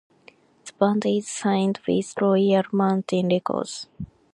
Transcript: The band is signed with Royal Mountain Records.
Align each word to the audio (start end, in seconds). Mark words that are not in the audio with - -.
The 0.65 0.73
band 0.79 1.05
is 1.05 1.27
signed 1.27 1.79
with 1.87 2.15
Royal 2.19 2.63
Mountain 2.71 3.27
Records. 3.27 3.85